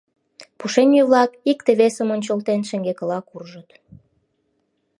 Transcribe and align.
Пушеҥге-влак, 0.57 1.31
икте-весым 1.51 2.07
ончылтен, 2.15 2.59
шеҥгекыла 2.69 3.19
куржыт. 3.29 3.69